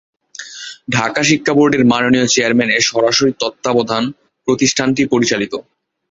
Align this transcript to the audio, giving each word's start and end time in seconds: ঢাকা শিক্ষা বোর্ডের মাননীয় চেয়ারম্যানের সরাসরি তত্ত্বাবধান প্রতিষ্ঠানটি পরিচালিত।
ঢাকা 0.91 1.21
শিক্ষা 1.23 1.53
বোর্ডের 1.53 1.83
মাননীয় 1.85 2.27
চেয়ারম্যানের 2.27 2.87
সরাসরি 2.89 3.31
তত্ত্বাবধান 3.41 4.03
প্রতিষ্ঠানটি 4.47 5.01
পরিচালিত। 5.05 5.53